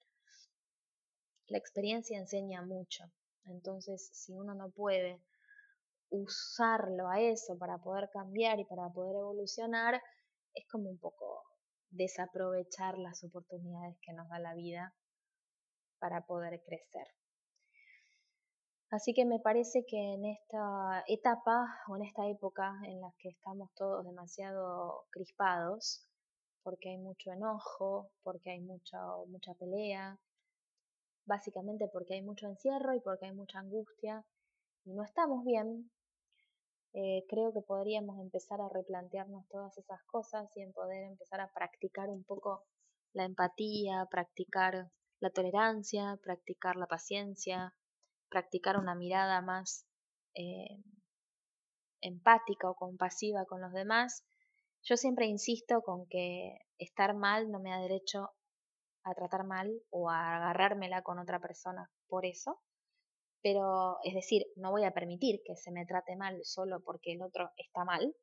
La 1.48 1.58
experiencia 1.58 2.18
enseña 2.18 2.62
mucho, 2.62 3.04
entonces 3.44 4.10
si 4.12 4.32
uno 4.32 4.54
no 4.54 4.70
puede 4.70 5.22
usarlo 6.10 7.08
a 7.08 7.20
eso 7.20 7.58
para 7.58 7.78
poder 7.78 8.10
cambiar 8.12 8.58
y 8.58 8.64
para 8.64 8.88
poder 8.90 9.16
evolucionar, 9.16 10.02
es 10.54 10.66
como 10.68 10.90
un 10.90 10.98
poco 10.98 11.42
desaprovechar 11.90 12.98
las 12.98 13.22
oportunidades 13.24 13.96
que 14.02 14.12
nos 14.12 14.28
da 14.28 14.38
la 14.38 14.54
vida 14.54 14.94
para 15.98 16.26
poder 16.26 16.62
crecer. 16.64 17.06
Así 18.90 19.14
que 19.14 19.24
me 19.24 19.40
parece 19.40 19.84
que 19.84 20.14
en 20.14 20.24
esta 20.26 21.04
etapa 21.08 21.66
o 21.88 21.96
en 21.96 22.02
esta 22.04 22.28
época 22.28 22.72
en 22.84 23.00
la 23.00 23.12
que 23.18 23.30
estamos 23.30 23.70
todos 23.74 24.04
demasiado 24.04 25.06
crispados, 25.10 26.06
porque 26.62 26.90
hay 26.90 26.98
mucho 26.98 27.32
enojo, 27.32 28.10
porque 28.22 28.50
hay 28.50 28.60
mucha, 28.60 28.98
mucha 29.28 29.54
pelea, 29.54 30.18
básicamente 31.26 31.88
porque 31.92 32.14
hay 32.14 32.22
mucho 32.22 32.46
encierro 32.46 32.94
y 32.94 33.00
porque 33.00 33.26
hay 33.26 33.34
mucha 33.34 33.58
angustia 33.58 34.24
y 34.84 34.92
no 34.94 35.02
estamos 35.02 35.44
bien, 35.44 35.90
eh, 36.92 37.24
creo 37.28 37.52
que 37.52 37.60
podríamos 37.62 38.20
empezar 38.20 38.60
a 38.60 38.68
replantearnos 38.68 39.46
todas 39.48 39.76
esas 39.76 40.02
cosas 40.04 40.48
y 40.56 40.62
en 40.62 40.72
poder 40.72 41.02
empezar 41.02 41.40
a 41.40 41.52
practicar 41.52 42.08
un 42.08 42.22
poco 42.24 42.64
la 43.12 43.24
empatía, 43.24 44.06
practicar 44.10 44.90
la 45.20 45.30
tolerancia, 45.30 46.18
practicar 46.22 46.76
la 46.76 46.86
paciencia, 46.86 47.74
practicar 48.28 48.78
una 48.78 48.94
mirada 48.94 49.40
más 49.40 49.86
eh, 50.34 50.82
empática 52.00 52.70
o 52.70 52.74
compasiva 52.74 53.44
con 53.46 53.60
los 53.60 53.72
demás. 53.72 54.24
Yo 54.82 54.96
siempre 54.96 55.26
insisto 55.26 55.82
con 55.82 56.06
que 56.06 56.58
estar 56.78 57.14
mal 57.14 57.50
no 57.50 57.60
me 57.60 57.70
da 57.70 57.80
derecho 57.80 58.30
a 59.02 59.14
tratar 59.14 59.44
mal 59.44 59.72
o 59.90 60.10
a 60.10 60.36
agarrármela 60.36 61.02
con 61.02 61.18
otra 61.18 61.40
persona 61.40 61.90
por 62.08 62.26
eso. 62.26 62.60
Pero, 63.42 63.98
es 64.02 64.14
decir, 64.14 64.46
no 64.56 64.70
voy 64.70 64.84
a 64.84 64.92
permitir 64.92 65.40
que 65.44 65.56
se 65.56 65.70
me 65.70 65.86
trate 65.86 66.16
mal 66.16 66.40
solo 66.44 66.82
porque 66.82 67.12
el 67.12 67.22
otro 67.22 67.50
está 67.56 67.84
mal, 67.84 68.16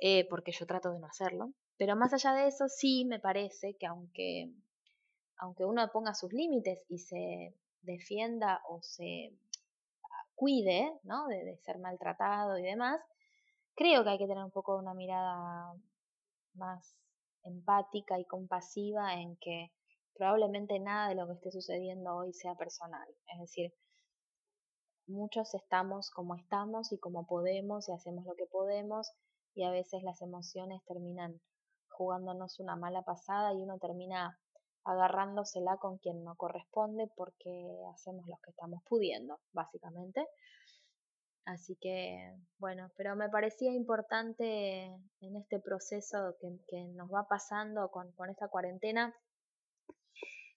eh, 0.00 0.26
porque 0.28 0.52
yo 0.52 0.66
trato 0.66 0.90
de 0.90 0.98
no 0.98 1.06
hacerlo. 1.06 1.52
Pero 1.76 1.94
más 1.94 2.12
allá 2.12 2.32
de 2.32 2.48
eso, 2.48 2.68
sí 2.68 3.04
me 3.04 3.20
parece 3.20 3.76
que 3.78 3.86
aunque, 3.86 4.50
aunque 5.36 5.64
uno 5.64 5.88
ponga 5.92 6.14
sus 6.14 6.32
límites 6.32 6.84
y 6.88 6.98
se 6.98 7.54
defienda 7.84 8.62
o 8.68 8.82
se 8.82 9.32
cuide 10.34 10.92
¿no? 11.04 11.26
de, 11.28 11.56
ser 11.64 11.78
maltratado 11.78 12.58
y 12.58 12.62
demás, 12.62 13.00
creo 13.74 14.04
que 14.04 14.10
hay 14.10 14.18
que 14.18 14.26
tener 14.26 14.44
un 14.44 14.50
poco 14.50 14.76
una 14.76 14.94
mirada 14.94 15.74
más 16.54 16.96
empática 17.44 18.18
y 18.18 18.24
compasiva 18.24 19.14
en 19.14 19.36
que 19.36 19.72
probablemente 20.14 20.78
nada 20.78 21.08
de 21.08 21.14
lo 21.14 21.26
que 21.26 21.34
esté 21.34 21.50
sucediendo 21.50 22.14
hoy 22.14 22.32
sea 22.32 22.54
personal. 22.54 23.06
Es 23.32 23.40
decir, 23.40 23.72
muchos 25.06 25.54
estamos 25.54 26.10
como 26.10 26.34
estamos 26.34 26.92
y 26.92 26.98
como 26.98 27.26
podemos 27.26 27.88
y 27.88 27.92
hacemos 27.92 28.24
lo 28.24 28.34
que 28.34 28.46
podemos 28.46 29.12
y 29.54 29.64
a 29.64 29.70
veces 29.70 30.02
las 30.02 30.22
emociones 30.22 30.82
terminan 30.86 31.40
jugándonos 31.88 32.58
una 32.58 32.76
mala 32.76 33.02
pasada 33.02 33.52
y 33.52 33.62
uno 33.62 33.78
termina 33.78 34.38
agarrándosela 34.84 35.78
con 35.78 35.98
quien 35.98 36.24
no 36.24 36.36
corresponde 36.36 37.10
porque 37.16 37.50
hacemos 37.92 38.26
lo 38.28 38.36
que 38.42 38.50
estamos 38.50 38.82
pudiendo, 38.84 39.40
básicamente. 39.52 40.26
Así 41.46 41.76
que, 41.80 42.34
bueno, 42.58 42.90
pero 42.96 43.16
me 43.16 43.28
parecía 43.28 43.72
importante 43.72 44.86
en 45.20 45.36
este 45.36 45.60
proceso 45.60 46.36
que, 46.40 46.84
nos 46.94 47.12
va 47.12 47.28
pasando 47.28 47.90
con, 47.90 48.12
con, 48.12 48.30
esta 48.30 48.48
cuarentena 48.48 49.14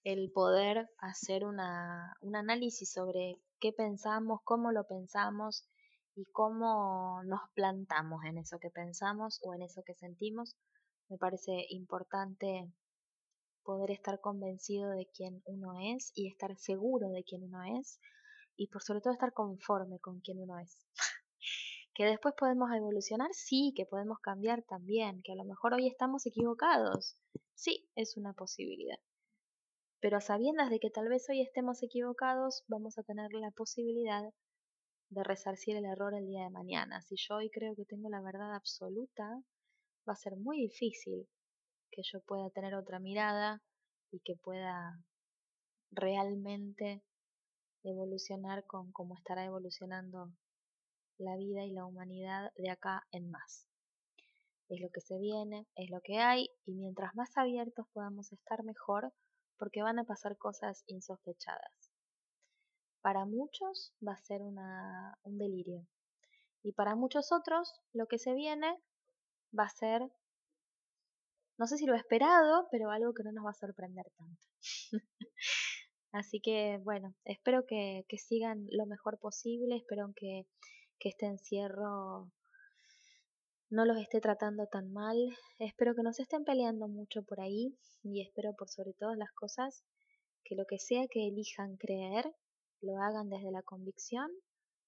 el 0.04 0.30
poder 0.32 0.88
hacer 0.98 1.44
una, 1.44 2.16
un 2.22 2.36
análisis 2.36 2.90
sobre 2.90 3.36
qué 3.60 3.72
pensamos, 3.72 4.40
cómo 4.44 4.72
lo 4.72 4.86
pensamos 4.86 5.68
y 6.14 6.24
cómo 6.32 7.22
nos 7.24 7.40
plantamos 7.54 8.24
en 8.24 8.38
eso 8.38 8.58
que 8.58 8.70
pensamos 8.70 9.40
o 9.44 9.54
en 9.54 9.62
eso 9.62 9.82
que 9.84 9.94
sentimos. 9.94 10.56
Me 11.08 11.18
parece 11.18 11.66
importante 11.68 12.72
poder 13.68 13.90
estar 13.90 14.18
convencido 14.18 14.92
de 14.92 15.06
quién 15.12 15.42
uno 15.44 15.74
es 15.94 16.10
y 16.14 16.26
estar 16.26 16.56
seguro 16.56 17.10
de 17.10 17.22
quién 17.22 17.42
uno 17.42 17.78
es 17.78 18.00
y 18.56 18.68
por 18.68 18.82
sobre 18.82 19.02
todo 19.02 19.12
estar 19.12 19.34
conforme 19.34 19.98
con 19.98 20.20
quien 20.20 20.38
uno 20.38 20.58
es. 20.58 20.86
que 21.94 22.06
después 22.06 22.34
podemos 22.34 22.70
evolucionar, 22.74 23.28
sí, 23.34 23.74
que 23.76 23.84
podemos 23.84 24.20
cambiar 24.20 24.62
también, 24.62 25.20
que 25.22 25.32
a 25.32 25.34
lo 25.34 25.44
mejor 25.44 25.74
hoy 25.74 25.86
estamos 25.86 26.24
equivocados, 26.24 27.18
sí, 27.52 27.90
es 27.94 28.16
una 28.16 28.32
posibilidad. 28.32 28.98
Pero 30.00 30.16
a 30.16 30.22
sabiendas 30.22 30.70
de 30.70 30.80
que 30.80 30.88
tal 30.88 31.10
vez 31.10 31.28
hoy 31.28 31.42
estemos 31.42 31.82
equivocados, 31.82 32.64
vamos 32.68 32.96
a 32.96 33.02
tener 33.02 33.34
la 33.34 33.50
posibilidad 33.50 34.22
de 35.10 35.24
resarcir 35.24 35.76
el 35.76 35.84
error 35.84 36.14
el 36.14 36.26
día 36.26 36.44
de 36.44 36.50
mañana. 36.50 37.02
Si 37.02 37.16
yo 37.18 37.34
hoy 37.34 37.50
creo 37.50 37.74
que 37.76 37.84
tengo 37.84 38.08
la 38.08 38.22
verdad 38.22 38.54
absoluta, 38.54 39.28
va 40.08 40.14
a 40.14 40.16
ser 40.16 40.36
muy 40.36 40.58
difícil 40.58 41.28
que 41.90 42.02
yo 42.02 42.20
pueda 42.20 42.50
tener 42.50 42.74
otra 42.74 42.98
mirada 42.98 43.62
y 44.10 44.20
que 44.20 44.34
pueda 44.36 45.02
realmente 45.90 47.02
evolucionar 47.82 48.66
con 48.66 48.92
cómo 48.92 49.16
estará 49.16 49.44
evolucionando 49.44 50.32
la 51.18 51.36
vida 51.36 51.64
y 51.64 51.72
la 51.72 51.84
humanidad 51.84 52.52
de 52.56 52.70
acá 52.70 53.06
en 53.10 53.30
más. 53.30 53.66
Es 54.68 54.80
lo 54.80 54.90
que 54.90 55.00
se 55.00 55.18
viene, 55.18 55.66
es 55.76 55.90
lo 55.90 56.00
que 56.02 56.18
hay 56.18 56.50
y 56.66 56.74
mientras 56.74 57.14
más 57.14 57.36
abiertos 57.36 57.86
podamos 57.92 58.32
estar 58.32 58.62
mejor 58.64 59.12
porque 59.56 59.82
van 59.82 59.98
a 59.98 60.04
pasar 60.04 60.36
cosas 60.36 60.84
insospechadas. 60.86 61.90
Para 63.00 63.24
muchos 63.24 63.94
va 64.06 64.12
a 64.12 64.24
ser 64.24 64.42
una, 64.42 65.18
un 65.22 65.38
delirio 65.38 65.86
y 66.62 66.72
para 66.72 66.94
muchos 66.96 67.32
otros 67.32 67.80
lo 67.92 68.06
que 68.06 68.18
se 68.18 68.34
viene 68.34 68.76
va 69.58 69.64
a 69.64 69.70
ser, 69.70 70.02
no 71.58 71.66
sé 71.66 71.76
si 71.76 71.86
lo 71.86 71.94
esperado, 71.94 72.68
pero 72.70 72.90
algo 72.90 73.12
que 73.12 73.24
no 73.24 73.32
nos 73.32 73.44
va 73.44 73.50
a 73.50 73.54
sorprender 73.54 74.06
tanto. 74.16 74.46
Así 76.12 76.40
que 76.40 76.78
bueno, 76.84 77.14
espero 77.24 77.64
que, 77.66 78.04
sigan 78.16 78.66
lo 78.70 78.86
mejor 78.86 79.18
posible, 79.18 79.76
espero 79.76 80.10
que, 80.16 80.46
que 80.98 81.10
este 81.10 81.26
encierro 81.26 82.30
no 83.70 83.84
los 83.84 83.98
esté 83.98 84.20
tratando 84.20 84.66
tan 84.66 84.92
mal, 84.92 85.16
espero 85.58 85.94
que 85.94 86.02
no 86.02 86.12
se 86.12 86.22
estén 86.22 86.44
peleando 86.44 86.88
mucho 86.88 87.22
por 87.22 87.40
ahí 87.40 87.76
y 88.02 88.22
espero 88.22 88.54
por 88.54 88.70
sobre 88.70 88.94
todas 88.94 89.18
las 89.18 89.30
cosas 89.32 89.84
que 90.44 90.54
lo 90.54 90.64
que 90.64 90.78
sea 90.78 91.06
que 91.10 91.28
elijan 91.28 91.76
creer, 91.76 92.24
lo 92.80 92.96
hagan 93.02 93.28
desde 93.28 93.50
la 93.50 93.62
convicción, 93.62 94.30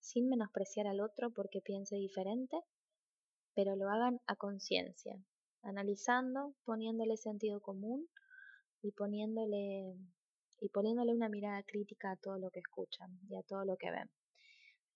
sin 0.00 0.28
menospreciar 0.28 0.86
al 0.86 1.00
otro 1.00 1.30
porque 1.30 1.60
piense 1.60 1.96
diferente, 1.96 2.56
pero 3.54 3.76
lo 3.76 3.90
hagan 3.90 4.20
a 4.26 4.36
conciencia, 4.36 5.14
analizando, 5.62 6.54
poniéndole 6.64 7.16
sentido 7.16 7.60
común 7.60 8.08
y 8.82 8.92
poniéndole 8.92 9.96
y 10.60 10.68
poniéndole 10.68 11.14
una 11.14 11.28
mirada 11.28 11.62
crítica 11.62 12.12
a 12.12 12.16
todo 12.16 12.38
lo 12.38 12.50
que 12.50 12.60
escuchan 12.60 13.18
y 13.28 13.36
a 13.36 13.42
todo 13.42 13.64
lo 13.64 13.76
que 13.76 13.90
ven. 13.90 14.10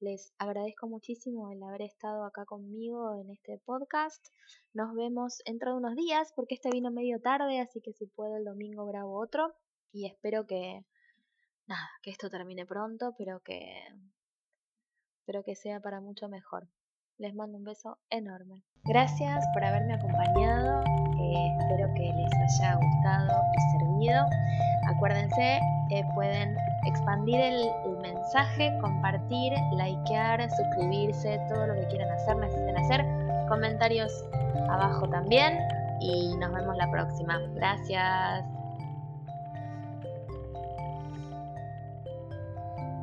Les 0.01 0.35
agradezco 0.39 0.87
muchísimo 0.87 1.51
el 1.51 1.63
haber 1.63 1.83
estado 1.83 2.25
acá 2.25 2.45
conmigo 2.45 3.15
en 3.15 3.31
este 3.31 3.59
podcast. 3.65 4.27
Nos 4.75 4.95
vemos 4.95 5.39
dentro 5.47 5.71
de 5.71 5.79
unos 5.79 5.97
días 5.97 6.33
porque 6.37 6.57
este 6.57 6.71
vino 6.71 6.91
medio 6.91 7.21
tarde, 7.21 7.61
así 7.61 7.81
que 7.81 7.93
si 7.93 8.07
puedo 8.07 8.37
el 8.37 8.45
domingo 8.45 8.85
grabo 8.87 9.19
otro 9.19 9.55
y 9.93 10.07
espero 10.07 10.47
que 10.47 10.85
nada, 11.67 11.89
que 12.03 12.11
esto 12.11 12.29
termine 12.29 12.67
pronto, 12.67 13.15
pero 13.17 13.41
que 13.41 13.83
pero 15.25 15.43
que 15.43 15.57
sea 15.57 15.81
para 15.81 16.01
mucho 16.01 16.29
mejor. 16.29 16.69
Les 17.19 17.35
mando 17.35 17.59
un 17.59 17.65
beso 17.65 17.99
enorme. 18.11 18.63
Gracias 18.85 19.45
por 19.55 19.65
haberme 19.65 19.95
acompañado. 19.95 20.83
Eh, 20.83 21.57
espero 21.61 21.93
que 21.95 22.13
les 22.13 22.61
haya 22.61 22.75
gustado 22.75 23.43
y 23.57 23.79
servido. 23.79 24.27
Acuérdense, 24.89 25.61
eh, 25.91 26.03
pueden 26.15 26.57
expandir 26.87 27.41
el, 27.41 27.71
mensaje, 28.03 28.77
compartir, 28.81 29.53
likear, 29.77 30.49
suscribirse, 30.51 31.41
todo 31.49 31.69
lo 31.69 31.75
que 31.75 31.87
quieran 31.87 32.11
hacer, 32.11 32.37
necesiten 32.37 32.77
hacer. 32.77 33.05
Comentarios 33.49 34.13
abajo 34.69 35.09
también 35.09 35.59
y 36.01 36.37
nos 36.37 36.53
vemos 36.53 36.77
la 36.77 36.91
próxima. 36.91 37.39
Gracias. 37.55 38.64